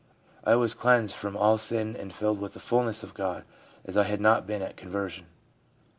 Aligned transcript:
'I 0.51 0.55
was 0.55 0.73
cleansed 0.73 1.13
from 1.15 1.37
all 1.37 1.59
sin 1.59 1.95
and 1.95 2.11
filled 2.11 2.41
with 2.41 2.53
the 2.53 2.59
fulness 2.59 3.03
of 3.03 3.13
God 3.13 3.43
as 3.85 3.95
I 3.95 4.03
had 4.05 4.19
not 4.19 4.47
been 4.47 4.63
at 4.63 4.75
conversion.' 4.75 5.27